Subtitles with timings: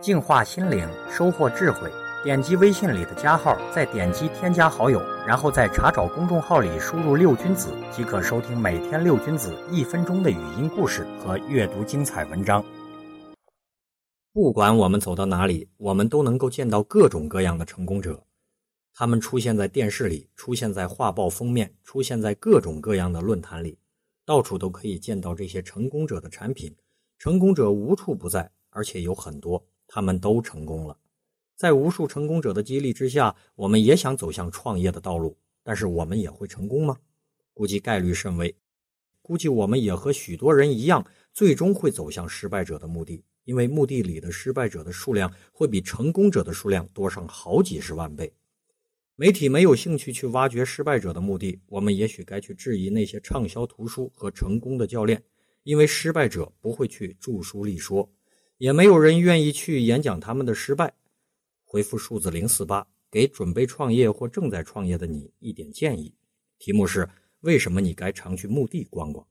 [0.00, 1.90] 净化心灵，收获智慧。
[2.22, 12.64] 点击微信里的加号，再点击添加好友，然后在查找公众号里输入“六君子”，即可收听每天六君子一分钟的语音故事和阅读精彩文章。
[14.32, 18.22] 不管我们走到哪里，我们都能够见到各种各样的成功者。
[18.94, 23.78] 他们出现在电视里，出现在画报封面，出现在各种各样的论坛里，
[24.24, 26.72] 到处都可以见到这些成功者的产品。
[27.18, 30.96] 成功者无处不在，而且有很多，他们都成功了。
[31.56, 36.98] 在无数成功者的激励之下，我们也想走向创业的道路，但是我们也会成功吗？
[37.52, 38.54] 估计概率甚微。
[39.20, 41.04] 估计我们也和许多人一样，
[41.34, 48.32] 最终会走向失败者的墓地，因为墓地里的失败者的数量会比成功者的数量多上好几十万倍。
[49.16, 55.20] 媒体没有兴趣去挖掘失败者的墓地，我们也许该去质疑那些畅销图书和成功的教练，
[55.64, 58.08] 因为失败者不会去著书立说，
[58.58, 60.92] 也没有人愿意去演讲他们的失败。
[61.64, 66.12] 回复数字零四八，给准备创业或正在创业的你一点建议。
[66.58, 67.08] 题目是：
[67.40, 69.24] 为什么你该常去墓地逛逛？